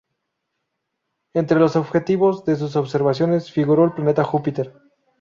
[1.35, 4.73] Entre los objetivos de sus observaciones figuró el planeta Júpiter.